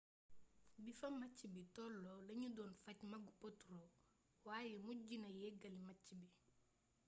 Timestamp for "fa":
0.99-1.07